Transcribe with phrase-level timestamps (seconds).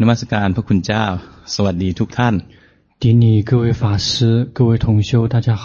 [0.00, 1.04] นมัสการพระคุณเจ้า
[1.54, 2.34] สวัสดีทุกท่าน
[3.02, 4.08] 典礼各位法师、
[4.56, 5.48] 各位同修，大家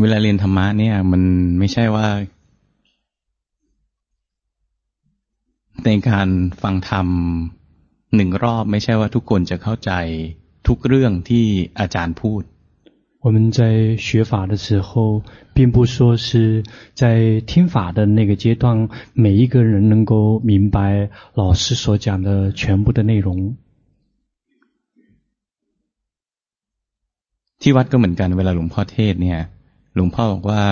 [0.00, 1.22] เวลาเรียนธรรมะเนี่ย มัน
[1.58, 2.06] ไม่ใช่ว่า
[5.84, 6.28] ในการ
[6.62, 7.06] ฟังธรรม
[8.16, 9.92] หนึ่งรอบ ไม่ใช่ว่าทุกคนจะเข้าใจ
[10.68, 11.44] ทุกเรื่องที่
[11.80, 12.42] อาจารย์พูด
[13.26, 13.60] 我们在
[13.96, 15.22] 学法的时候，
[15.54, 16.62] 并不说是
[16.92, 23.56] 在听法的那个阶段，每一个人能够明白老师所讲的全部的内容。
[27.60, 29.40] ที่วัดก็เหมือนกันเวลาหลวงพ่อเทศน์เนี่ย
[29.94, 30.62] หลวงพ่อบอกว่า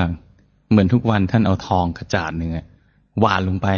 [0.71, 2.65] เหมือนทุกวันท่านเอาทองกระจาดหนึ่งอะ
[3.21, 3.69] หวานลงไป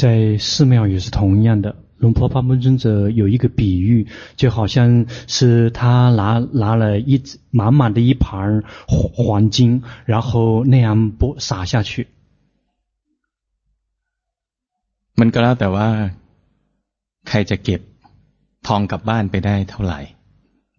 [0.00, 0.02] 在
[0.48, 1.66] 寺庙也是同样的。
[2.00, 4.06] 龙婆巴门尊者有一个比喻，
[4.36, 12.08] 就好像是他拿拿了一满满的一盘黄金，然后那样播洒下去。
[15.18, 15.88] มันก็แล้วแต่ว่า
[17.28, 17.80] ใครจะเก็บ
[18.66, 20.00] ทองกลับบ้านไปได้เท่าไหร่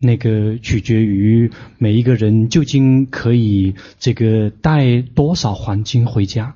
[0.08, 6.56] 那个取决于每一个人究竟可以这个带多少黄金回家。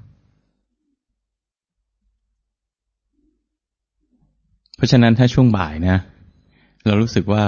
[4.77, 5.97] เพราะฉะนั้นถ้าช่วงบ่ายนะ
[6.85, 7.43] เรารู้สึกว่า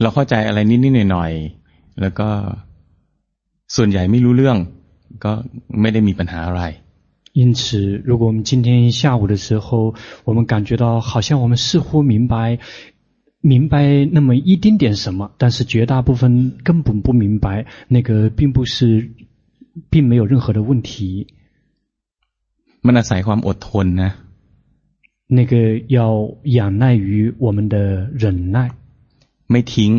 [0.00, 2.28] เราเข้าใจอะไรนิดๆหน่อยๆแล้วก็
[3.76, 4.58] ส่วนใหญ่ไม่รู้เรื่อง
[5.24, 5.32] ก็
[5.80, 6.62] ไม่ได้มีปัญหาอะไร
[7.40, 12.58] 因此，如果我们今天下午的时候，我们感觉到好像我们似乎明白
[13.40, 19.12] 明白那么一丁点什么，但是绝大部分根本不明白，那个并不是，
[19.90, 21.28] 并没有任何的问题。
[22.82, 24.24] มันอาศัยความอดทนนะ ะ。
[25.26, 25.98] 那个要
[26.44, 28.56] 仰赖于我们的忍耐，
[29.50, 29.92] ไม่ทิ้ง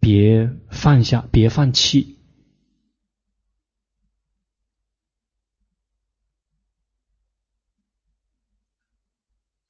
[0.00, 1.80] 别放下，别放弃。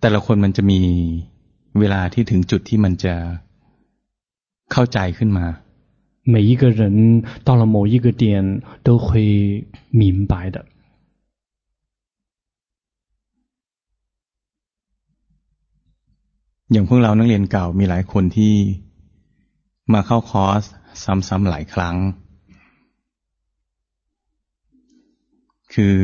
[0.01, 0.81] แต่ละคนมันจะมี
[1.79, 3.15] เวลาที่ถึงจุดที่มันจะ
[4.73, 5.47] เข้าใจขึ้นมา
[6.25, 10.65] 每一个人到了某一个点都会明白的。
[16.73, 18.55] อย่างพวกเรานักเรียนเก่ามีหลายคนที่
[19.95, 20.63] มาเข้าคอร์ส
[21.29, 21.97] ซ้ำๆหลายครั้ง
[25.75, 25.97] คือ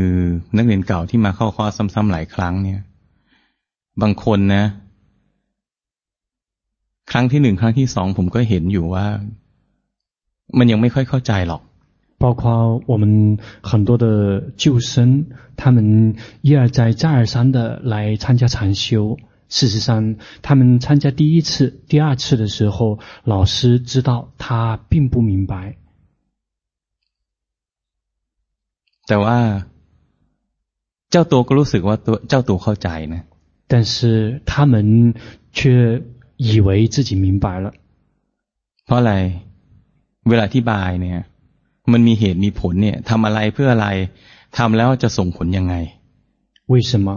[0.56, 2.80] นักเรียนเก่าที่มาเข้าคอร์สซ้ำๆหลายครั้งเนี่ย
[4.02, 4.64] บางคนนะ
[7.10, 9.06] ครั้งที่หนึ่งครั้งที่สองผมก็เห็นอยู่ว่า
[10.58, 11.62] มันยังไม่ค่อยเข้าใจหรอก
[12.22, 12.42] 包括
[12.92, 13.04] 我们
[13.62, 14.06] 很多的
[14.62, 14.92] 旧生，
[15.56, 19.16] 他们一而再、再而三的来参加禅修。
[19.48, 25.76] 事实上，他们参加第一次、第二次的时候，老师知道他并不明白。
[29.06, 29.38] แต่ว่า
[31.10, 33.22] เจ้าตัวก็รู้สึกว่าตัวเจ้าตัวเข้าใจนะ
[33.70, 35.14] 但是他们
[35.52, 36.02] 却
[36.36, 37.72] 以为自己明白了。
[38.84, 39.14] เพราะอะไร
[40.28, 41.20] เวลาอธิบายเนี่ย
[41.92, 43.88] มันมีเหตุมีผลเนี่ยทำอะไรเพื่ออะไร
[44.58, 45.74] ทำแล้วจะส่งผลยังไง
[46.70, 47.08] 为什么？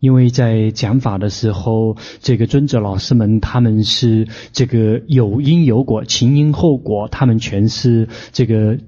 [0.00, 8.78] 因为在讲法的时候，这个尊者老师们他们是这个有因有果、前因后果，他们全是这个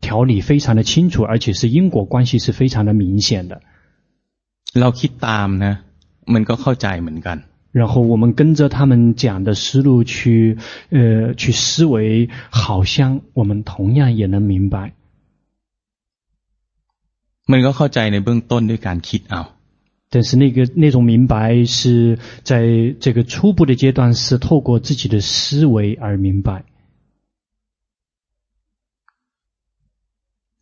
[0.00, 3.60] 条理非常的清楚，而且是因果关系是非常的明显的。
[4.74, 5.78] เราคิดตามนะ
[6.34, 7.38] มันก็เข้าใจเหมือนกัน
[7.72, 10.58] 然后我们跟着他们讲的思路去，
[10.90, 14.92] 呃，去思维，好像我们同样也能明白。
[17.46, 19.42] มันก็เข้าใจในเบื้องต้นด้วยการคิดเอา
[20.10, 26.64] 但是那个那种明白是在这个初步的阶段，是透过自己的思维而明白。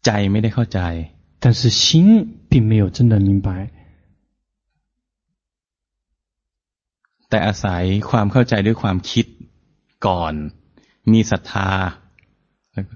[0.03, 0.81] ใจไม่ได้เข้าใจ
[1.43, 3.49] 但是心并没有真的明白，
[7.29, 9.27] แต่อาศัยความเข้าใจด้วยความคิด
[10.07, 10.35] ก่อน
[11.13, 11.69] มีศรัทธา
[12.73, 12.95] แล้วก็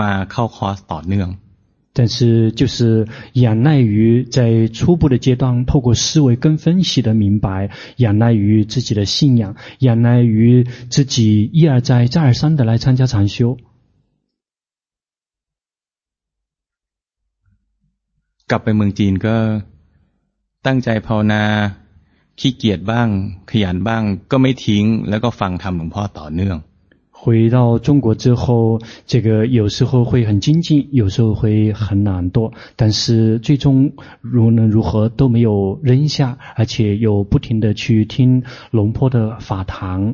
[0.00, 1.28] มาเข้าคอร์สต่อเนื่อง
[1.94, 13.58] 但是就是仰赖于在初步的阶段，透过思维跟分析的明白，仰赖于自己的信仰，仰赖于自己一而再、再而三的来参加禅修。
[18.50, 19.36] กลับไปเมืองจีนก็
[20.66, 21.42] ตั้งใจภาวนา
[22.38, 23.08] ขี้เกียจบ้าง
[23.50, 26.56] ขยันบ้าง ก็ไม่ทิ้ง แล้วก็ฟังธรรมหลวงพ่อต่อเนื่อง
[27.17, 40.13] 回到中国之后这个有时候会很精进有时候会很懒惰但是最终如能如何都没有扔下而且又不停的去听龙坡的法堂。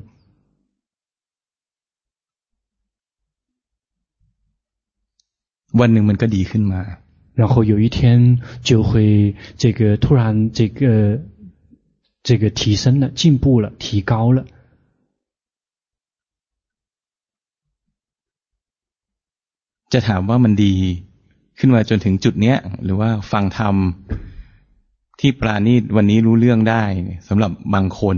[5.73, 6.49] 问你们个理由
[7.33, 11.19] 然后有一天就会这个突然这个
[12.21, 14.45] 这个提升了进步了提高了。
[19.92, 20.74] จะถามว่ามันดี
[21.58, 23.76] ขึ้นมาจนถึงจุดเนี้ยหรือว่าฟังธรรม
[25.20, 26.82] ที่ปราณีตวันนี้รู้เรื่องได้
[27.28, 28.16] สำหรับบางคน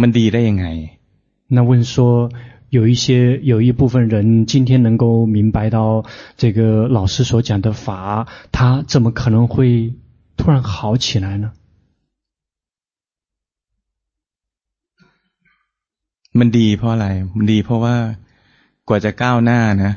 [0.00, 0.66] มันดีได้ยังไง
[1.54, 1.94] 那问说
[2.76, 3.04] 有一些
[3.52, 5.04] 有一部分人今天能够
[5.36, 5.78] 明白到
[6.40, 9.94] 这个老师所讲的法，他怎么可能会
[10.36, 11.52] 突然好起来呢？
[16.38, 17.06] มันดีเพราะอะไร
[17.36, 17.94] มันดีเพราะว่า
[18.88, 19.92] กว่าจะก้าวหน้านะ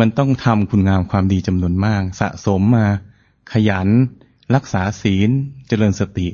[0.00, 2.86] มันต้องทำคุณงามความดีจำนวนมาก สะสมมา
[3.50, 3.88] ขยัน
[4.54, 5.30] รักษาศีล
[5.68, 6.28] เจริญสติ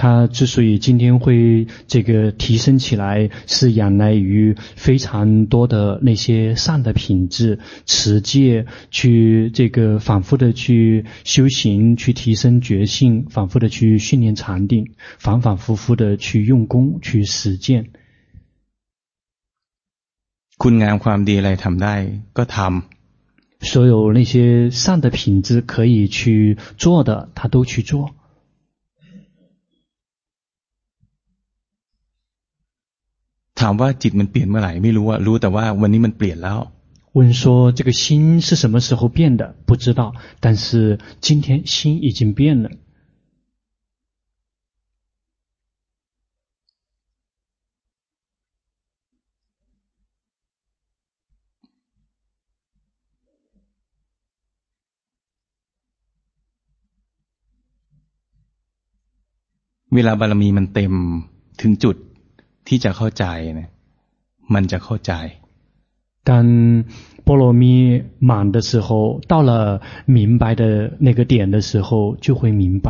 [0.00, 17.90] 他之所以今天会这个提升起来，是仰赖于非常多的那些善的品质、持戒，去这个反复的去修行，去提升觉性，反复的去训练禅定，反反复复的去用功去实践。
[20.62, 21.94] คุณงามความดีอะไรทำได้
[22.36, 23.68] ก็ทำ。
[23.70, 28.14] 所有那些善的品质可以去做的，他都去做。
[33.60, 36.58] ถามว่าจิตมันเปลี่ยนเมื่อไหร่ไม่รู้ว่ารู้แต่ว่าวันนี้มันเปลี่ยนแล้ว
[37.16, 39.56] 问说这个心是什么时候变的？
[39.66, 42.70] 不知道，但是今天心已经变了。
[59.94, 60.92] เวลาบารมีมันเต็ม
[61.60, 61.96] ถึงจุด
[62.68, 63.24] ที่จะเข้าใจ
[63.58, 63.68] นะ
[64.54, 65.12] มันจะเข้าใจ
[66.28, 66.30] 当
[67.26, 67.64] 波罗蜜
[68.20, 69.50] 满的时候，到了
[70.06, 70.62] 明白的
[71.06, 72.86] 那个点的时候，就会明白。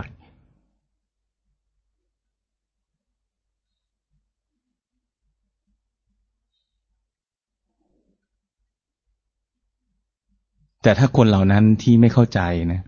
[10.82, 12.40] แต่ถ้าคนเหล่านั้นที่ไม่เข้าใจ
[12.72, 12.81] นะ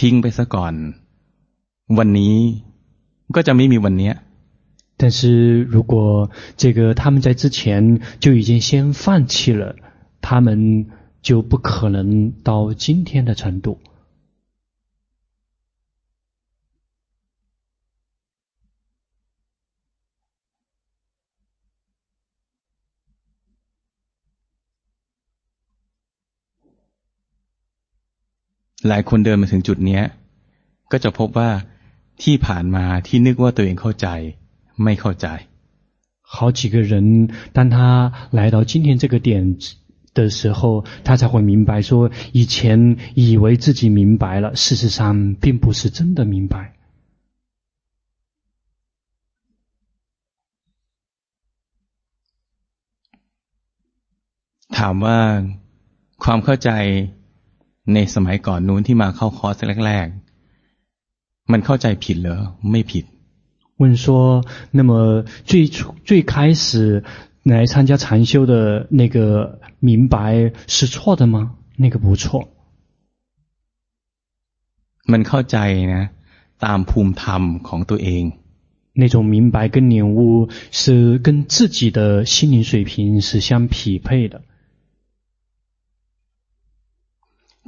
[0.00, 0.74] ทิ้งไปซะก่อน
[1.98, 2.34] วันนี้
[3.34, 4.12] ก็จะไม่มีวันนี้
[5.00, 5.18] 但是
[5.74, 9.76] 如果这个他们在之前就已经先放弃了，
[10.20, 10.86] 他们
[11.20, 13.80] 就不可能到今天的程度。
[28.88, 30.00] หลายคนเดินมาถึงจุดนี้
[30.92, 31.50] ก็จะพบว่า
[32.22, 34.08] ที่ผ่านมาที่นึกว่าตัวเองเข้าใจ
[34.82, 35.28] ไม่เข้าใจ
[36.36, 37.76] 好几个人，当他
[38.38, 39.56] 来到今天这个点
[40.14, 46.72] 的时候，他才会明白说，以前以为自己明白了，事实上并不是真的明白。
[54.76, 55.18] ถามว่า
[56.24, 56.70] ความเข้าใจ
[57.94, 59.56] ในสมัยก่อนนู้นที่มาเข้าคอร์ส
[59.86, 60.27] แรกๆ
[61.52, 62.36] มันเข้าใจผิดเหรอ
[62.70, 63.04] ไม่ผิด
[63.80, 67.02] 问说：“那么最初最开始
[67.42, 71.56] 来参加禅修的那个明白是错的吗？
[71.76, 72.48] 那个不错。
[75.12, 75.56] มันเข้าใจ
[75.94, 76.02] นะ
[76.64, 78.24] ตามภูมิธรรมของตัวเอง
[78.94, 84.42] 那种明白跟领悟是跟自己的心灵水平是相匹配的。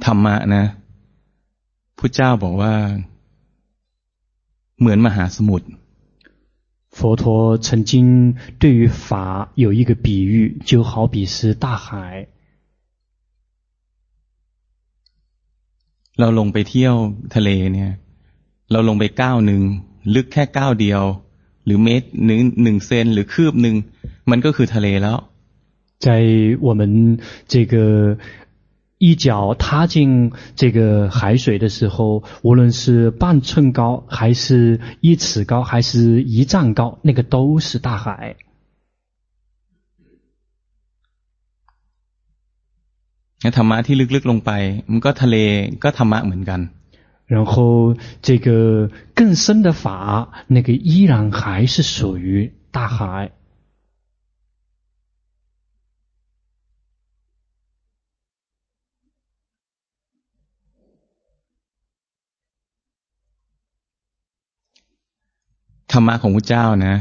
[0.03, 0.63] ธรรมะนะ
[1.97, 2.73] พุทธเจ้าบอกว่า
[4.81, 5.67] เหมือนมหาสมุทร
[6.97, 7.23] 佛陀
[7.65, 7.91] 曾经
[8.61, 11.87] 对于法有一个比喻，就好比是大海。
[16.19, 16.95] เราลงไปเที่ยว
[17.35, 17.91] ทะเลเนี่ย
[18.71, 19.61] เราลงไปก้าวหนึ่ง
[20.15, 21.01] ลึกแค่ก้าวเดียว
[21.65, 23.75] หรือเมตรหนึ่งหนึ่งเซนหรือคืบหนึ่ง
[24.29, 25.17] มันก็คือทะเลแล้ว
[26.05, 26.07] 在
[26.67, 26.81] 我们
[27.51, 27.73] 这个。
[29.01, 38.35] 一脚踏进这个海水的时候，无论是半寸高，还是一尺高，还是一丈高，那个都是大海。
[43.39, 44.51] ธรรมะที่ลึกๆลงไป
[44.91, 45.35] มันก็ทะเล
[45.83, 46.61] ก็ธรรมะเหมือนกัน
[47.27, 53.31] 然后这个更深的法，那个依然还是属于大海。
[65.91, 66.95] ธรรมะของพระเจ้านะ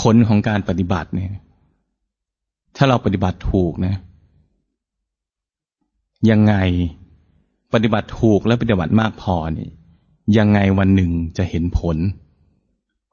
[0.00, 1.32] ผลของการปฏิบัติเนี่ย
[2.76, 3.94] ถ้าเราปฏิบัติถูกนะ
[6.30, 6.54] ยังไง
[7.72, 9.68] ปฏิบัติถูกและปฏิบัติมากพอนี่
[10.38, 11.96] ยังไงวันหนึ่งจะเห็นผล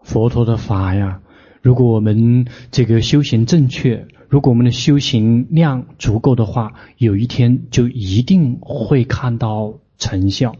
[0.09, 1.21] 佛陀的法呀，
[1.61, 10.55] 如果我们这个修行正确，如果我们的修行量足够的话，有一天就一定会看到成效。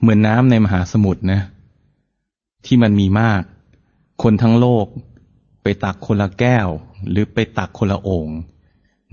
[0.00, 1.40] เหมือนน้ำในมหาสมุทรนะ
[2.66, 3.42] ที่มันมีมาก
[4.22, 4.86] คนทั้งโลก
[5.62, 6.68] ไปตักคนละแก้ว
[7.10, 8.28] หรือไปตักคนละโอ่ง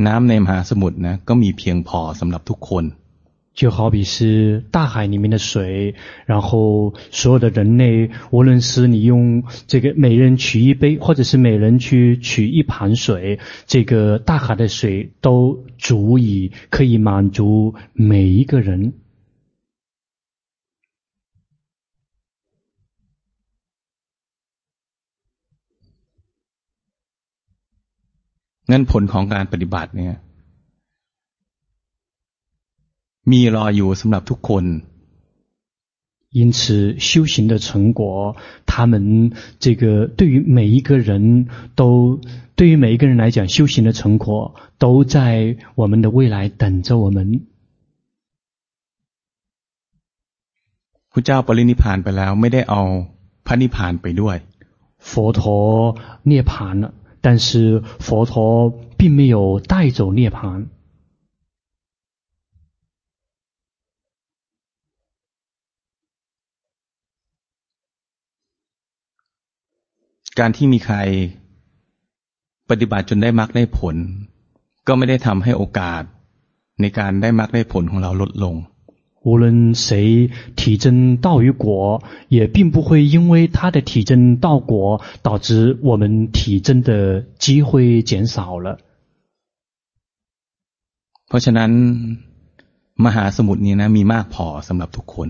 [0.05, 2.85] น้ำในมหาสมุทรนะก็มีเพียงพอสำหรับทุกคน
[3.53, 5.95] 就好比是大海里面的水，
[6.25, 18.93] 然后所有的人类，无论是你用这个每人取一杯，或者是每人去取一盘水，这个大海的水都足以可以满足每一个人。
[28.71, 30.15] งั้นผลของการปฏิบัติเนี่ย
[33.31, 34.65] มีรออยู่สำหรับทุกคน
[36.39, 42.21] 因此，修行的成果，他们这个对于每一个人都，
[42.55, 47.47] 对于每一个人来讲，修行的成果都在我们的未来等着我们。
[51.11, 52.81] พระเจ้าปรินิพพานไปแล้วไม่ได้เอา
[53.45, 54.37] พระนิพพานไปด้วย
[55.09, 55.41] 佛陀
[56.29, 56.93] 涅槃了。
[57.25, 60.67] 但是佛陀并没有带走涅槃。
[70.39, 70.97] การที่มีใคร
[72.69, 73.95] ปฏิบัติจนได้มรรคได้ผล
[74.87, 76.03] ก็ไม่ได้ทำให้โอกาส
[76.81, 78.55] ในการได้มรรคได้ผลของเราลดลง
[79.25, 88.79] 无论谁体证道与果，也并不会因为他的体证道果，导致我们体证的机会减少了。
[91.27, 91.71] เพราะฉะนั้น
[93.05, 95.27] มหาสมุทรนี้นะมีมากพอสำหรับทุกคน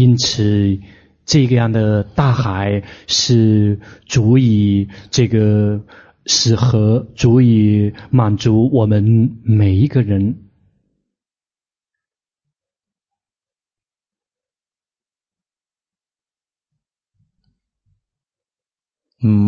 [0.00, 0.80] 因此，
[1.26, 5.80] 这个样的大海是足以这个
[6.26, 10.36] 适合，足以满足我们每一个人。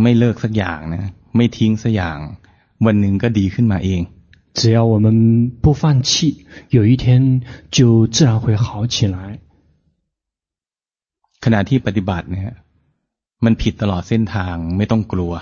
[0.03, 1.05] ไม่เลิกสักอย่างนะ
[1.37, 2.19] ไม่ทิ้งสักอย่าง
[2.87, 4.03] วันหนึ่งก็ดีขึ้นมาเอง
[4.59, 5.07] 只要我们
[5.63, 9.17] 不放弃，有一天就自然会好起来。
[11.45, 12.53] ขณะที่ปฏิบัติเนี่ย
[13.45, 15.33] มันผิดตลอดเส้นทางไม่ต้องกลัว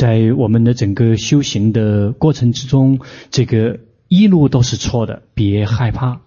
[0.00, 0.02] 在
[0.40, 3.00] 我们的整个修行的过程之中，
[3.30, 6.20] 这个一路都是错的，别害怕。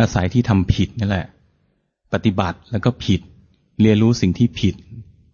[0.00, 1.26] อาศัยที่ทำผิดนั่นแหละ
[2.12, 3.20] ปฏิบัติแล้วก็ผิด
[3.80, 4.74] เรียนรู้สิ่งที่ผิด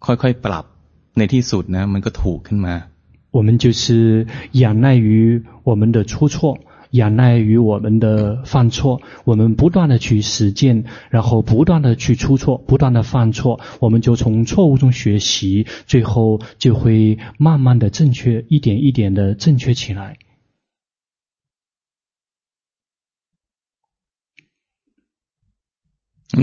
[0.05, 0.65] ค่อยๆปรับ
[1.17, 2.75] ในที่สุดนะ มันก็ถูกขึ้นมา
[3.37, 6.59] 我们就是仰赖于我们的出错，
[6.91, 20.17] 仰赖于我们的犯错，我们不断的去实践，然后不断的去出错，不断的犯错，我们就从错误中学习，最后就会慢慢的正确，一点一点的正确起来。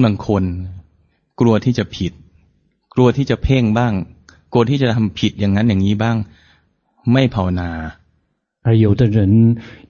[0.04, 0.44] บางคน
[1.40, 2.12] กลัวที่จะผิด
[2.94, 3.92] กลัวที่จะเพ่งบ้าง
[4.52, 6.16] กลัวที่จะทำผิดอย่างนั้นอย่างนี้บ้าง
[7.12, 7.70] ไม่ภาวนา
[8.66, 9.18] 而有的人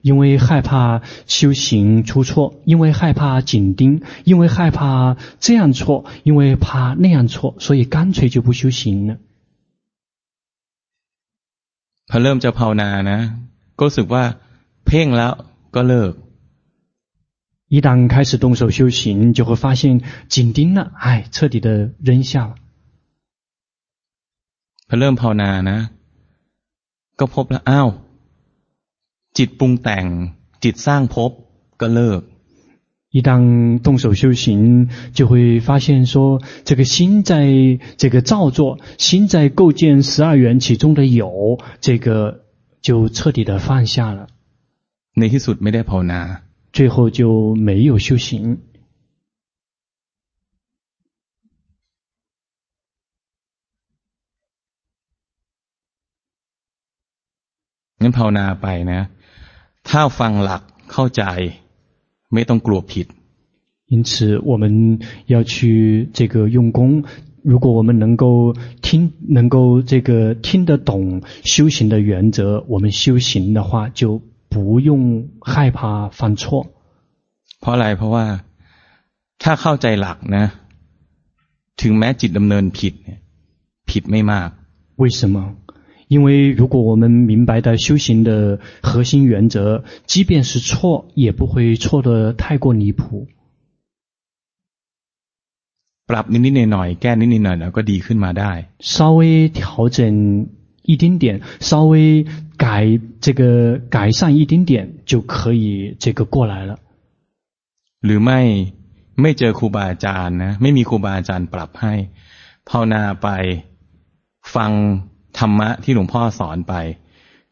[0.07, 2.31] 因为害怕修行出错，
[2.65, 3.81] 因为害怕紧盯，
[4.23, 9.17] 因为害怕这样错，因为怕那样错，所以干脆就不修行了。
[12.09, 13.19] พอเริ่มจะภาวนานะ
[13.77, 14.23] ก็รู้สึกว่า
[14.85, 15.31] เพ่งแล้ว
[15.75, 16.13] ก็เลิก
[17.73, 22.55] 一旦开始动手修行，就会发现紧盯了，哎，彻底的扔下了。
[24.87, 25.89] พอเริ่มภาวนานะ
[27.19, 27.89] ก็พบแล้วอ้าว
[29.37, 30.05] จิตปรุงแต่ง
[30.63, 31.31] จิตสร้างภพ
[31.81, 32.21] ก็เลิก
[33.11, 37.33] 一旦动手修行，就会发现说，这个心在
[37.97, 42.45] 这个造作，心在构建十二缘起中的有，这个
[42.81, 44.27] 就彻底的放下了。
[45.15, 46.21] ในที่สุดไม่ได้ภาวนา
[46.73, 48.59] 最后就没有修行。
[58.01, 59.01] งั้นภาวนาไปนะ
[59.89, 61.23] ถ้าฟังหลักเข้าใจ
[62.33, 63.07] ไม่ต้องกลัวผิด
[63.91, 67.03] 因此，我们要去这个用功。
[67.43, 68.53] 如果我们能够
[68.83, 74.21] 听，能够这个听得懂修行的原则，我们修行的话就。
[74.53, 76.67] 不用害怕犯错。
[77.59, 78.25] เพราะอะไรเพราะว่า
[79.43, 80.45] ถ้าเข้าใจหลักนะ
[81.81, 83.19] ถึงแม้จิตดำเนินผิดเนี่ย
[83.89, 84.49] ผิดไม่มาก
[85.01, 85.37] 为什么？
[86.13, 86.27] 因为
[86.59, 93.27] 如果我们明白的修行的核心原则，即便是错，也不会错得太过离谱。
[96.07, 100.47] ปรับนิดๆหน่อยๆแก้นิดๆหน่อยๆก็ดีขึ้นมาได้ 稍微调整
[100.89, 102.25] 一丁点，稍微
[102.63, 102.67] 改
[103.21, 103.41] 这个
[103.95, 104.71] 改善一丁点，
[105.05, 106.79] 就可以这个过来了。
[108.05, 108.41] หรือไม่
[109.21, 111.93] ไม่เจอครูบาอาจารย์นะไม่มีครูบาอาจารย์ปรับให้
[112.69, 113.27] ภาวนาไป
[114.55, 114.71] ฟัง
[115.39, 116.73] ธรรมะที่หลวงพ่อสอนไป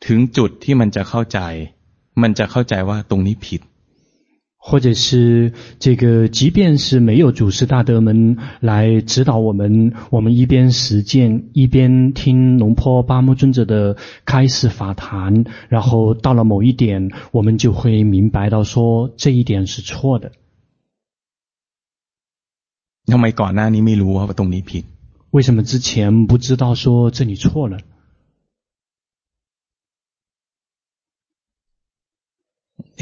[0.05, 1.39] ถึงจุดที่มันจะเข้าใจ
[2.21, 3.61] มันจะเข้าใจว่าตรงนี้ผิด
[4.64, 20.30] 或者是这个，即便是没有祖师大德们来指导我们，我们一边实践，一边听龙坡八木尊者的开始法谈，然后到了某一点，我们就会明白到说这一点是错的。
[25.32, 27.78] 为什么之前不知道说这里错了？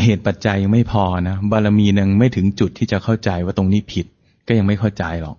[0.04, 4.06] เหตุปัจจัยยังไม่พอนะบารมียังไม่ถึงจุดที่จะเข้าใจว่าตรงนี้ผิด
[4.48, 5.38] ก็ยังไม่เข้าใจหรอก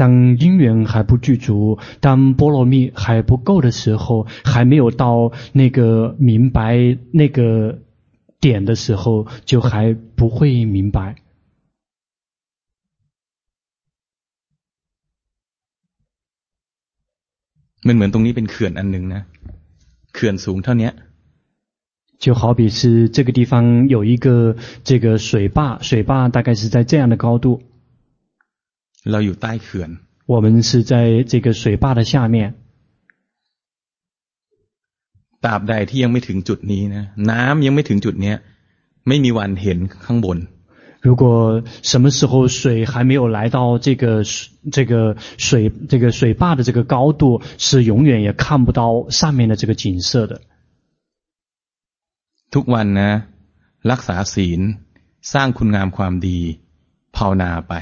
[0.00, 6.58] 当因缘还不具足，当波罗蜜还不够的时候，还没有到那个明白
[7.12, 7.78] 那个
[8.40, 11.14] 点的时候，就还不会明白。
[17.86, 19.22] มันเหมือนตรงนี้เป็นเขื่อนอันหนึ่งนะ
[20.14, 20.90] เขื่อนสูงเท่านี้
[22.18, 27.62] 就好比是这个地方有一个这个水坝，水坝大概是在这样的高度。
[29.04, 29.90] เราอยู่ใต้เขื่อน
[30.26, 32.54] 我们是在这个水坝的下面。
[35.44, 38.36] ตราบใดที่ยังไม่ถึงจุดนี้นะน้ำยังไม่ถึงจุดเนี้ย
[39.08, 40.38] ไม่มีวันเห็นข้างบน。
[41.06, 44.24] 如果什么时候水还没有来到这个
[44.72, 50.40] 这个水这个水坝的这个高度，是永远也看不到上面的这个景色的。
[52.54, 53.10] ทุกวันนะ
[53.90, 54.60] รักษาศีล
[55.32, 56.38] สร้างคุณงามความดี
[57.16, 57.74] ภาวนาไป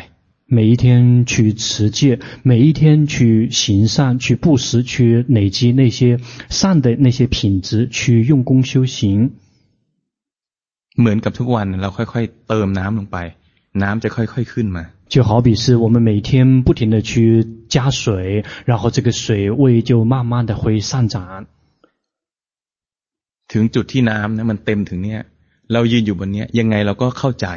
[0.57, 9.31] 每一天去持戒，每一天去行善，去布施，去累积那些善的那些品质，去用功修行。
[10.99, 13.17] เหมือนกับทุกวันเราค่อยๆเติมน้ำลงไป
[13.83, 17.13] น้ำจะค่อยๆขึ้นมา就好比是我们每天不停的去
[17.69, 21.47] 加水，然后这个水位就慢慢的会上涨。
[23.53, 25.21] ถึงจุดที่น้ำนะมันเต็มถึงเนี้ย
[25.73, 27.49] เรายืนอยู่บนเนี้ยยังไงเราก็เข้าใจ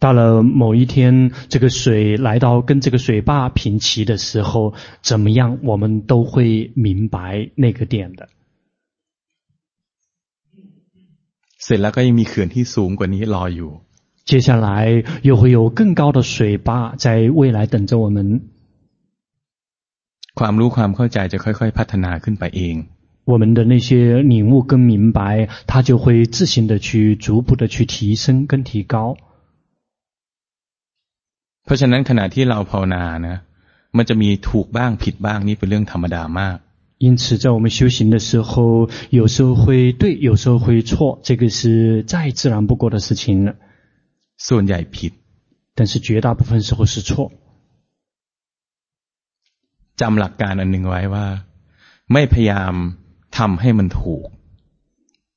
[0.00, 8.28] 到了某一天，这个水来到跟这个水坝平齐的时候，怎么样，我们都会明白那个点的。
[11.64, 13.70] เสร็จแล้วก็ยังมีเขื่อนที่สูงกว่านี้รออยู่
[14.30, 14.68] 接下来
[15.28, 17.06] 又会有更高的水坝在
[17.38, 18.18] 未来等着我们。
[20.38, 22.76] ความรู้ความเข้าใจจะค่อยๆพัฒนาขึ้นไปเอง
[23.24, 29.16] 我们的那些领悟跟明白，它就会自行的去逐步的去提升跟提高。
[31.64, 33.36] เพราะฉะนั้นขณะที่เราภาวนานะ
[33.96, 36.58] มันจะมีถูกบ้างผิดบ้างนี่เป็นเรื่องธรรมดามาก
[37.04, 43.54] 因此，在我们修行的时候，有时候会对，有时候会错，这个是再自然不过的事情了。
[44.36, 45.12] ส่วนใหญ่ผิด
[45.76, 47.30] 但是绝大部分时候是错。
[50.00, 51.26] จำหลักการอันหนึ่งไว้ว่า
[52.12, 52.74] ไม่พยายาม
[53.36, 54.26] ทำให้มันถูก。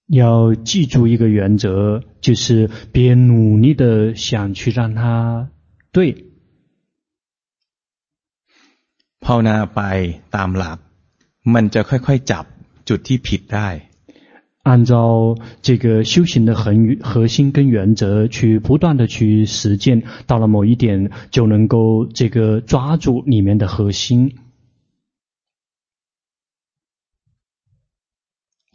[0.07, 5.49] 要记住一个原则，就是别努力的想去让它
[5.93, 6.25] 对。
[9.23, 9.79] ภาวนาไป
[10.35, 10.77] ตามหลัก
[11.53, 12.45] มันจะค่อยๆจับ
[12.89, 13.71] จุดที่ผิดได้。
[14.63, 24.35] 按照这个修行的核核心跟原则去不断的去实践，到了某一点就能够这个抓住里面的核心。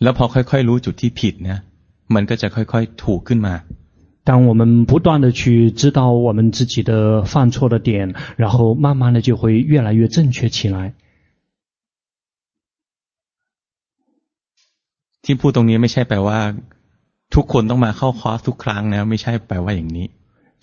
[0.03, 1.59] แล้วพอค่อยๆรู้จุดที่ผิดเนี่ย
[2.15, 3.55] มันก็จะค่อยๆถูกขึ้นมา
[4.29, 10.95] 当我们不断的去知道我们自己的犯错的点， 然后慢慢的就会越来越正确起来。
[15.25, 16.39] ที่พูดตรงนี้ไม่ใช่แปลว่า
[17.35, 20.07] ทุกคนต้องมาเข้าคอร์สทุกครั้งนะไม่ใช่แปลว่าอย่างนี้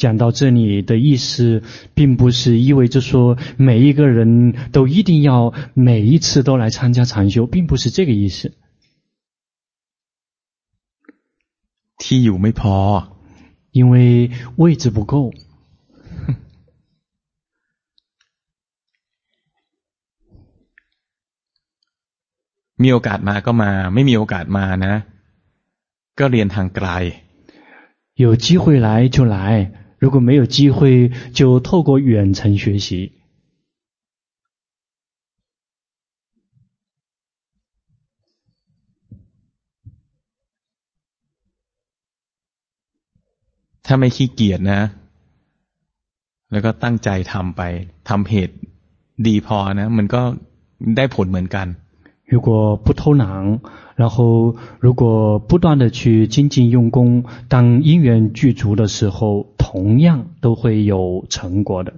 [0.01, 1.61] 讲到这里的意思，
[1.95, 8.51] 并不是意味着说每一个人都一定要每一次都来参加禅修，并不是这个意思。
[12.07, 12.77] ที่อยู่ไม่พอ
[13.77, 13.95] 因为
[14.61, 15.13] 位置不够。
[22.81, 24.93] มีโอกาสมาก็มาไม่มีโอกาสมานะ
[26.19, 26.89] ก็เรียนทางไกล
[28.15, 33.16] 有机会来就来，如果没有机会就透过远程学习。
[43.87, 44.81] ถ้าไม่ขี้เกียจนะ
[46.51, 47.61] แล้วก็ตั้งใจทำไป
[48.09, 48.55] ทำเหตุ
[49.27, 50.21] ดีพอนะ มันก็
[50.97, 51.67] ได้ผลเหมือนกัน
[52.33, 53.59] 如果不偷懒，
[53.95, 61.93] 然后如果不断的去精进用功，当因缘具足的时候，同样都会有成果的。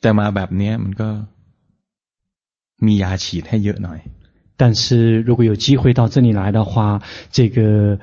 [0.00, 1.08] แต่มาแบบนี้มันก็
[2.86, 4.00] มียาฉีดให้เยอะหน่อย。
[4.56, 7.98] 但是如果有机会到这里来的话，这个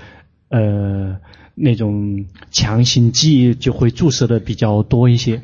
[0.49, 1.19] 呃
[1.55, 5.41] 那种强心剂就会注射的比较多一些。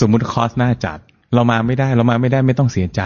[0.00, 0.98] สมมุติคอร์สหน้าจัด
[1.34, 3.02] เรามาไม่ได้เรามาไม่ได้ไม่ต้องเสียใจ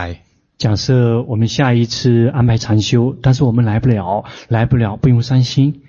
[0.62, 0.87] 假设
[1.31, 5.83] 我们下一次安排禅修，但是我们来不了，来不了不用伤心。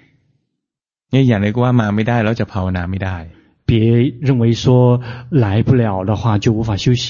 [1.11, 3.15] นี่อย่างไรก็ว่ามาไม่ได้แล้วจะภาวนาไม่ได้。
[3.65, 3.71] 别
[4.27, 7.07] 认为说来不了的话就无法修行。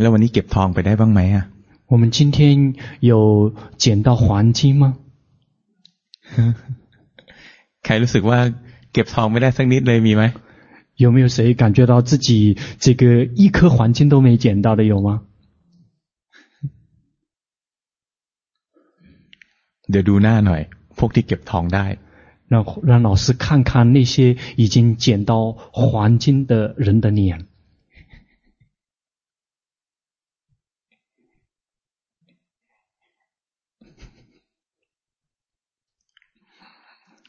[0.00, 1.44] แล้ววันนี้เก็บทองไปได้บ้างไหมอ่ะ
[1.92, 2.38] 我们今天
[3.10, 3.12] 有
[3.82, 4.84] 捡到黄金吗？
[7.84, 8.38] ใครรู้สึกว่า
[8.92, 10.24] เก็บทองไม่ได้สักนิดเลยมีไหม
[11.02, 12.28] 有没有谁感觉到自己
[12.84, 13.02] 这个
[13.40, 15.08] 一颗黄金都没捡到的有吗？
[19.90, 20.62] เดี๋ยวดูหน้าหน่อย
[20.98, 21.86] พวกที่เก็บทองได้
[22.52, 22.54] 让
[22.90, 27.46] 让老师看看那些已经捡到黄金的人的脸。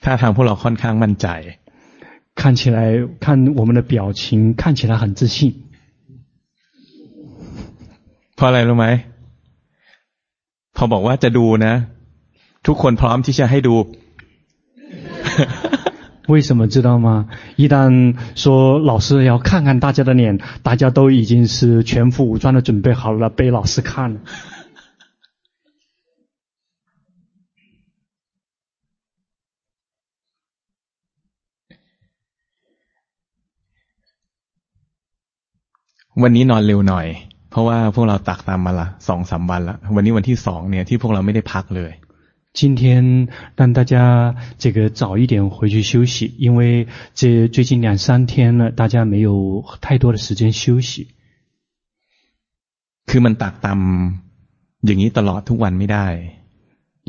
[0.04, 1.28] ท่าทางพวกเราค่อนข้างมั่นใจ
[2.40, 2.80] 看起来
[3.20, 5.38] 看我们的表情看起来很自信
[8.36, 8.88] เพราะอะไรรู้ไหม
[10.76, 11.74] พอบอกว่าจะดูนะ
[12.68, 13.76] ทุกคนพร้อมที่จะให้ดู
[16.34, 17.08] 为什么知道吗
[17.56, 24.20] 一旦说老师要看看大家的脸大家都已经是全副武装的准备好了被老师看了
[36.22, 37.08] วันนี้นอนเร็วหน่อย
[37.52, 41.94] เพราะว่าพวกเราตักตามมาละสองสามวันละวันนี้วันที่สองเนี่ยที่พวกเราไม่ได้พักเลย
[42.60, 43.94] 今天让大家
[44.58, 50.92] 这个早一点回去休息，因为这最近两三天了，大家没有太多的时间休息。
[53.06, 53.80] คือมันตักตาม
[54.86, 56.08] อย่างนี้ตลอดทุกวันไม่ได้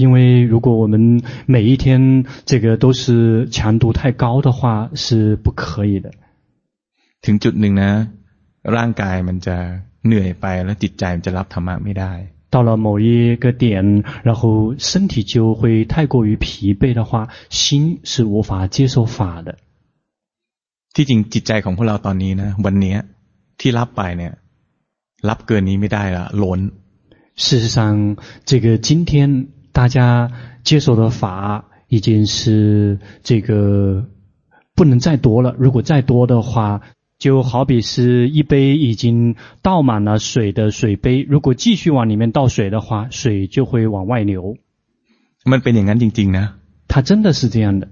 [0.02, 0.16] 因为
[0.52, 6.11] 如果我们每一天这个都是强度太高的话，是不可以的。
[7.24, 7.90] ถึงจุดหนึ่งนะ
[8.76, 9.56] ร่างกายมันจะ
[10.06, 12.12] เหนื่อยไปแล้วจิตใจมันจะรับธรรมะไม่ได้
[12.54, 19.56] 到了某一个点，然后身体就会太过于疲惫的话，心是无法接受法的。
[20.94, 22.96] ที่จริงจิตใจของพวกเราตอนนี้นะวันนี้
[23.61, 24.32] ที่รับไปเนี่ย
[25.28, 26.61] รับเกินนี้ไม่ได้ละล้น
[27.44, 28.16] 事实上，
[28.48, 30.30] 这个今天大家
[30.64, 31.20] 接受的法
[31.88, 34.06] 已经是这个
[34.74, 35.54] 不能再多了。
[35.58, 36.80] 如果再多的话，
[37.22, 44.56] 就好比是一杯已经倒满了水的水杯，如果继续往里面倒水的话，水就会往外流。
[45.44, 46.46] มันเป็นอย่างนั้นจริงๆนะ
[46.90, 47.88] 它真的是这样的。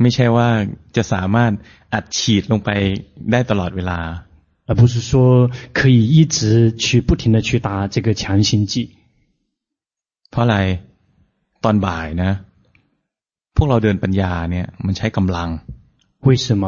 [0.00, 0.48] ไม่ใช่ว่า
[0.96, 1.52] จะสามารถ
[1.94, 2.70] อัดฉีดลงไป
[3.30, 4.00] ได้ตลอดเวลา
[4.66, 8.74] 而不是说可以一直去不停的去打这个强心剂。
[10.30, 10.56] เพราะอะไร
[11.64, 12.30] ตอนบ่ายนะ
[13.56, 15.48] พวกเราเดินปัญญาเนี่ยมันใช้กำลัง
[16.26, 16.64] 为什么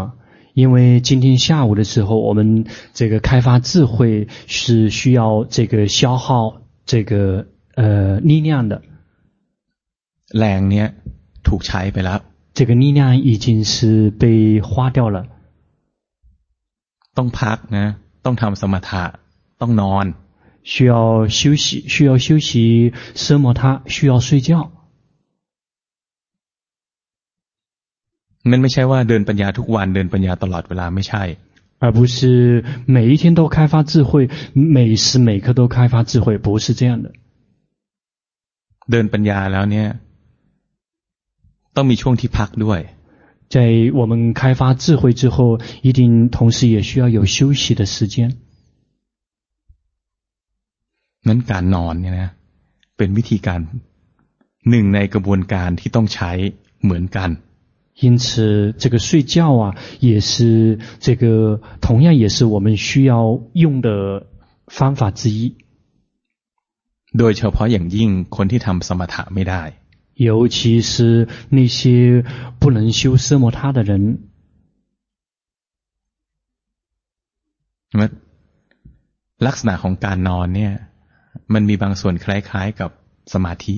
[0.55, 8.83] 因为今天下午的时候，我们这个开发智慧是需要这个消耗这个呃力量的。
[10.29, 10.89] แรงเนี่ย
[11.47, 12.21] ถูกใช้ไปแล้ว
[12.55, 15.27] 这个力量已经是被花掉了。
[17.15, 19.05] ต้องพักนะต้องทำสมถะ
[19.61, 20.15] ต้องนอน
[20.65, 24.73] 需要休息，需要休息，奢摩他需要睡觉。
[28.51, 31.25] มันไม่ใช่ว่าเดินปัญญาทุกวันเดินปัญญาตลอดเวลาไม่ใช่
[31.83, 32.17] 而不是
[32.97, 34.29] 每一天都开发智慧，
[34.77, 37.07] 每时每刻都开发智慧，不是这样的。
[38.91, 39.89] เดินปัญญาแล้วเนี่ย
[41.77, 42.81] ต้องมีช่วงที่พักด้วย
[43.55, 43.57] 在
[43.99, 48.17] 我们开发智慧之后，一定同时也需要有休息的时间。
[51.29, 52.31] นั้นการนอนเนี่ยนะ
[52.97, 53.61] เป็นวิธีการ
[54.71, 56.31] หนึ่งในกระบวนการที่ต้องใช้
[56.83, 57.31] เหมือนกัน
[57.99, 64.27] 因此，这个睡觉啊，也是这个同样也是我们需要用的
[64.67, 65.57] 方法之一。
[67.19, 69.63] โดยเฉพาะอย่างยิ่งคนที่ทำสมถะไม่ได้
[70.29, 72.25] 尤其是那些
[72.61, 73.93] 不能修奢摩他的人。
[79.47, 80.73] ลักษณะของการนอนเนี่ย
[81.55, 82.91] มันมีบางส่วนคล้ายๆกับ
[83.33, 83.77] สมาธิ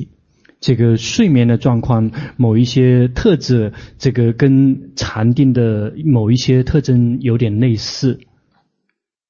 [0.63, 8.19] 这个睡眠的状况，某一些特质，这个跟禅定的某一些特征有点类似。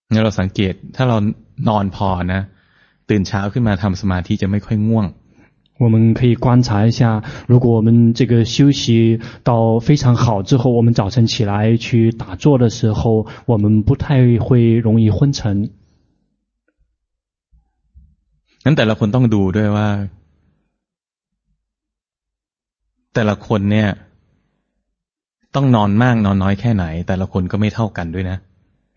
[0.09, 1.17] เราสังเกตถ้าเรา
[1.69, 2.41] นอนพอนะ
[3.11, 5.07] ตื่นเช้าขึ้นมาทำสมาธิจะไม่ค่อยง่วง。
[5.85, 15.71] 我们可以观察一下，如果我们这个休息到非常好之后，我们早晨起来去打坐的时候，我们不太会容易昏沉。
[18.65, 19.89] นั้นแต่ละคนต้องดูด้วยว่า
[23.15, 23.89] แต่ละคนเนี่ย
[25.55, 28.39] ต้องนอนมากนอนน้อยแค่ไหน แต่ละคนก็ไม่เท่ากันด้วยนะ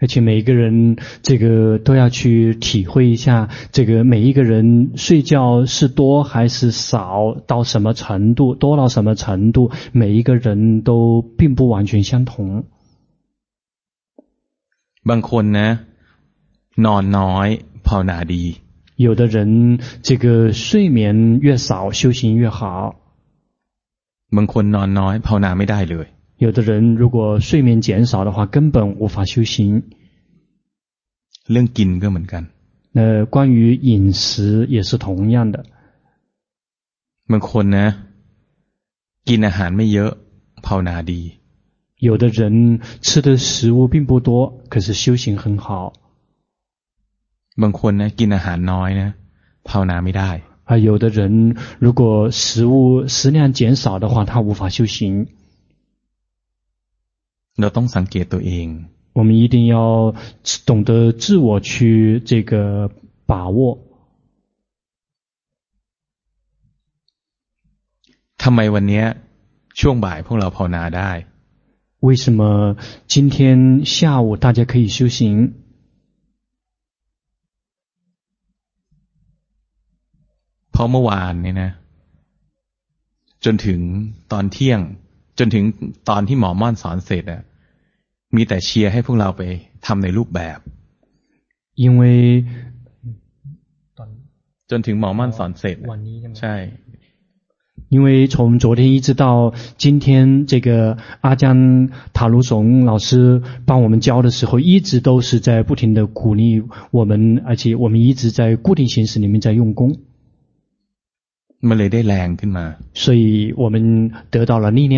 [0.04, 12.66] 而且每一个人，这个都要去体会一下，这个每一个人睡觉是多还是少，到什么程度，多到什么程度，每一个人都并不完全相同。
[15.04, 15.70] บางคนนะ
[16.86, 17.48] นอนน้อย
[17.88, 18.44] ภาวนาดี
[18.96, 22.96] 有的人这个睡眠越少，修行越好。
[24.36, 26.08] บางคนนอนน้อยภาวนาไม่ได้เลย。
[26.44, 29.84] 有的人如果睡眠减少的话，根本无法修行。
[31.52, 32.48] เรื่องกินก็เหมือนกัน。
[32.98, 35.66] 那关于饮食也是同样的。
[37.32, 37.88] บางคนนะ
[39.30, 40.12] กินอาหารไม่เยอะ
[40.66, 41.22] ภาวนาดี。
[42.08, 45.94] 有的人吃的食物并不多，可是修行很好。
[47.62, 49.10] บางคนนะกินอาหารน้อยนะ
[49.68, 50.30] ภาวนาไม่ได้。
[50.66, 55.28] 啊，有的人如果食物食量减少的话，他无法修行。
[57.60, 58.68] เราต้องสังเกตตัวเอง。
[59.14, 60.16] 我们一定要
[60.66, 62.90] 懂得自我去这个
[63.26, 63.78] 把握。
[68.38, 69.04] ทำไมวันนี้
[69.80, 71.26] ช่วงบ่ายพวกเราภาวนาได้？
[72.00, 75.54] 为什么今天下午大家可以修行？
[80.76, 81.72] เพราะเมื่อวานเนี่ยนะ
[83.46, 83.80] จนถึง
[84.32, 84.80] ตอนเที่ยง
[85.40, 85.64] จนถึง
[86.10, 87.42] ตอนที่หมอม่อนสอนเสร็จอะ
[88.36, 89.42] มีแต่เชียร์ให้พวกเราไป
[89.86, 90.60] ทำในรูปแบบ
[91.84, 92.04] 因为
[94.70, 95.78] จนถึงหมอม่อนสอนเสร็จ
[96.42, 96.56] ใช่
[97.94, 109.98] 因为从昨天一直到今天，这个阿江塔鲁松老师帮我们教的时候，一直都是在不停的鼓励我们，而且我们一直在固定形式里面在用功。
[111.68, 112.66] มันเลยได้แรงขึ้นมา。
[113.04, 113.24] 所以
[113.62, 113.76] 我们
[114.34, 114.98] 得到了力量。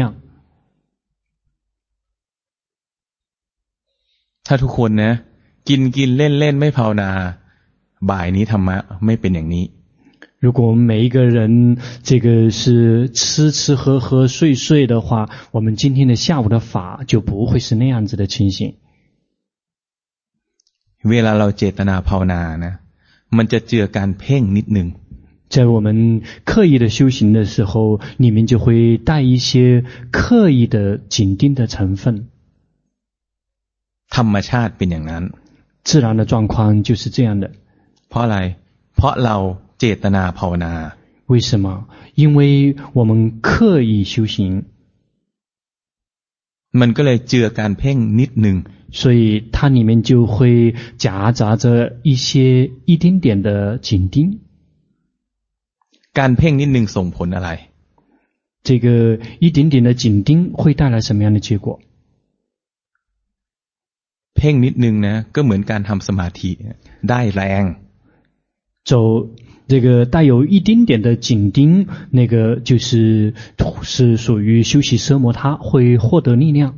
[4.48, 5.12] ถ้าทุกคนนะ
[5.68, 7.10] กินกินเล่นเล่นไม่ภาวนา
[8.10, 9.66] บ่ายนี้ธรรมะไม่เป็นอย่างนี้。
[10.44, 12.28] 如果我们每一个人这个
[12.60, 18.76] 是吃吃喝喝睡睡的话，我们今天的下午的法就不会是那样子的情形。
[21.10, 22.74] เวลาเราเจตนาภาวนานะ
[23.38, 24.88] มันจะเจอการเพ่งนิดนึง。
[25.50, 32.28] 在我们刻意的修行的时候，里面就会带一些刻意的紧盯的成分。
[34.10, 35.32] ธรรมชาติเป็นอย่างนั้น。
[35.84, 37.52] 自然的状况就是这样的。
[38.10, 38.38] เพราะอะไร？
[38.96, 39.38] เพราะเรา
[39.80, 40.92] เจตนาภาวนา。
[41.28, 41.86] 为什么？
[42.16, 44.66] 因为我们刻意修行。
[46.72, 48.56] มันก็เลยเจอการเพ่งนิดนึง。
[48.92, 54.40] 所以它里面就会夹杂着一些一丁点的紧盯。
[56.20, 57.50] การเพ่งนิดนึงส่งผลอะไร？
[58.68, 58.88] 这个
[59.44, 61.80] 一点点的紧盯会带来什么样的结果？
[64.36, 66.50] เพ่งนิดนึงนะก็เหมือนการทำสมาธิ
[67.10, 67.64] ได้แรง。
[68.90, 68.94] 走
[69.72, 73.34] 这个带有一丁点的紧盯，那个就是
[73.82, 76.76] 是属于修习奢摩他，会获得力量。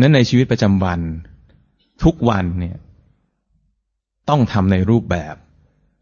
[0.00, 1.00] นั้นในชีวิตประจำวัน
[2.02, 2.76] ทุกวันเนี่ย
[4.28, 5.36] ต้องทำในรูปแบบ。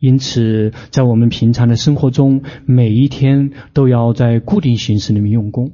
[0.03, 5.73] 因此，在我们平常的生活中，每一天都要在固定形式里面用功。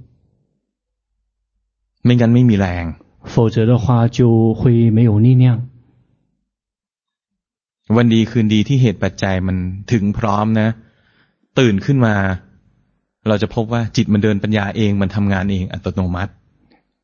[2.02, 2.94] 没งั้นไม่มีแรง。
[3.32, 5.68] 否则的话就会没有力量。
[7.96, 9.56] วันดีคืนดีที่เหตุปัจจัยมัน
[9.92, 10.68] ถึงพร้อมนะ
[11.58, 12.14] ตื่นขึ้นมา
[13.28, 16.32] เราจะพบว่าจิตมันเดินปัญญาเองมันทำงานเองอัตโนมัติ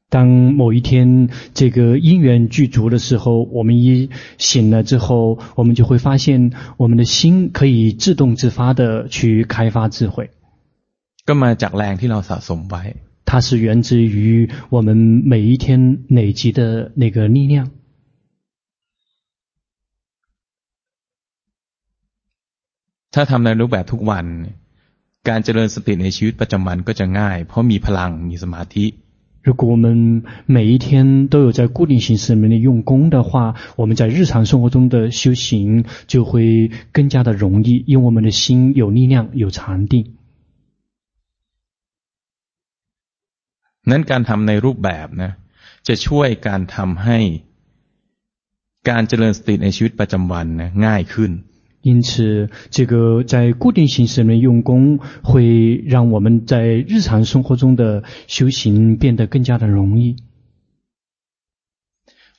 [0.09, 10.31] 当某一天这个因缘具足的时候，我们一醒了之后，我们就会发现我们的心可以自动自发的去开发智慧。
[11.27, 12.87] ก็มาจากแรงที่เราสะสมไว้。
[13.25, 14.97] 它是源自于我们
[15.33, 17.71] 每一天累积的那个力量。
[23.15, 24.27] ถ้าทำในรูปแบบทุกวัน
[25.29, 28.87] การเจริญสติในชีวิตประจำวันก็จะง่ายเพราะมีพลังมีสมาธิ
[29.45, 40.17] 如果我们每一天都有在固定形式里面的用功的话，我们在日常生活中的修行就会更加的容易，因为我们的心有力量、有禅定。
[43.91, 45.31] นั้นการทำในรูปแบบนะ
[45.89, 47.19] จะช่วยการทำให้
[48.89, 51.31] การเจริญสติในชีวิตประจำวันนะง่ายขึ้น
[51.85, 60.17] 因此，这个在固定形式里面用功，会让我们在日常生活中的修行变得更加的容易。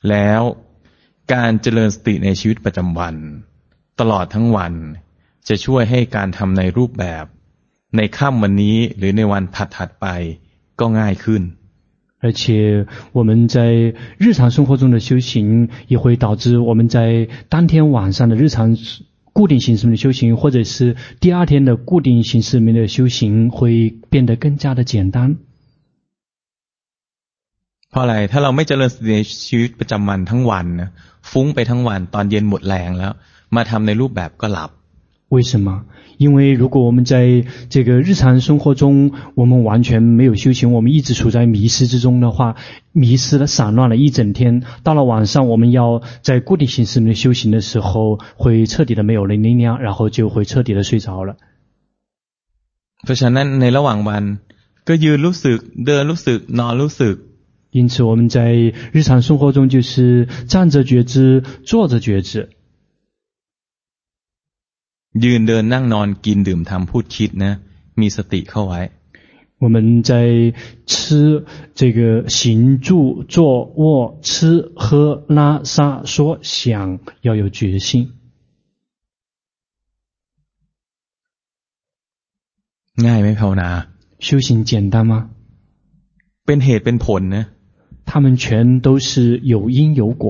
[0.04, 0.41] แล้ว
[1.34, 3.15] การเจริญสติในชีวิตประจำวัน
[4.00, 4.74] ตลอดทั้งวัน
[5.47, 7.26] จะช่วยให้การทำในรูปแบบ
[7.97, 10.08] ในค่ำวันนี้หรือในวันถัดๆไป
[10.80, 11.41] ก็ง่ายขึ้น。
[12.24, 13.58] 而且我们在
[14.19, 18.78] 日常生活中的修行，也会导致我们在当天晚上的日常。
[19.36, 25.38] 固定形式的修行，或者是第二天的固定形式里面的修行，会变得更加的简单。
[27.89, 30.89] เพราะอะไรถ้าเราไม่เจริญสติในชีวิตประจำวันทั้งวันนะ
[31.32, 33.13] ฟุ้งไปทั้งวันตอนเย็นหมดแรงแล้ว
[33.56, 34.71] มาทำในรูปแบบก็หลับ
[35.30, 35.86] 为什么？
[36.17, 42.58] 因为如果我们在这个日常生活中，我们完全没有修行，我们一直处在迷失之中的话，
[42.91, 51.38] 迷失了、散乱了一整天，到了晚上，我们要在固定形式里面修行的时候，会彻底的没有了力量，然后就会彻底的睡着了。
[53.04, 54.24] เพราะฉะนั้นในระหว่างวัน
[54.88, 57.15] ก็ยืนรู้สึกเดินรู้สึกนอนรู้สึก
[57.71, 62.50] 因此，我们在日常生活中就是站着觉知，坐着觉知。
[65.24, 67.54] ยืนเดินนั่งนอนกินดื่มทำพูดคิดนะ
[68.00, 68.82] มีสติเข้าไว้
[69.63, 70.12] 我们在
[70.91, 71.45] 吃
[71.76, 77.89] 这个行住坐卧吃喝拉撒说想要有决心
[83.06, 83.69] ง่ายไหมภาวนา
[84.26, 85.13] 修行简单吗
[86.45, 87.45] เป็นเหตุเป็นผลนะ
[88.10, 90.26] 他们全都是有因有果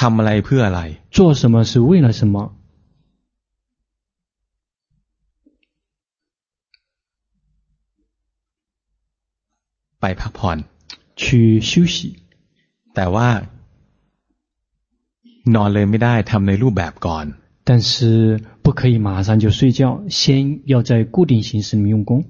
[0.00, 0.80] ทำอะไรเพื่ออะไร
[1.16, 2.34] 做什么是为了什么
[10.00, 10.58] ไปพักผ่อน
[11.20, 11.96] 去休息
[12.94, 13.28] แต่ว่า
[15.54, 17.26] นอนเลยไม่ได้ทำในรูปแบบก่อน
[17.68, 22.24] 但是不可以马上就睡觉先要在固定形式里面用功